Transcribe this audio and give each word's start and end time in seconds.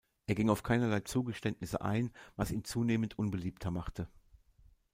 Er 0.25 0.33
ging 0.33 0.49
auf 0.49 0.63
keinerlei 0.63 1.01
Zugeständnisse 1.01 1.81
ein, 1.81 2.11
was 2.35 2.49
ihn 2.49 2.63
zunehmend 2.63 3.19
unbeliebter 3.19 3.69
machte. 3.69 4.07